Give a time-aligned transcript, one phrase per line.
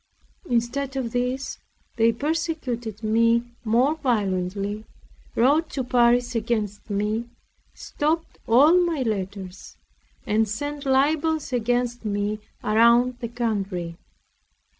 [0.49, 1.59] Instead of this,
[1.95, 4.83] they persecuted me more violently,
[5.35, 7.29] wrote to Paris against me,
[7.75, 9.77] stopped all my letters,
[10.25, 13.95] and sent libels against me around the country.